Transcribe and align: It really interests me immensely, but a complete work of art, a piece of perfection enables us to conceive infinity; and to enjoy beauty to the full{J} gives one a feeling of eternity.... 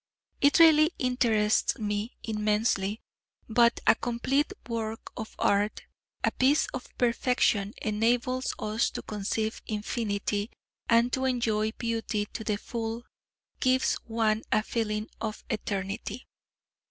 It 0.41 0.57
really 0.57 0.91
interests 0.97 1.77
me 1.77 2.17
immensely, 2.23 3.01
but 3.47 3.79
a 3.85 3.93
complete 3.93 4.51
work 4.67 5.11
of 5.15 5.35
art, 5.37 5.83
a 6.23 6.31
piece 6.31 6.65
of 6.73 6.87
perfection 6.97 7.75
enables 7.83 8.55
us 8.57 8.89
to 8.89 9.03
conceive 9.03 9.61
infinity; 9.67 10.49
and 10.89 11.13
to 11.13 11.25
enjoy 11.25 11.73
beauty 11.73 12.25
to 12.33 12.43
the 12.43 12.57
full{J} 12.57 13.03
gives 13.59 13.93
one 14.07 14.41
a 14.51 14.63
feeling 14.63 15.07
of 15.21 15.43
eternity.... 15.51 16.25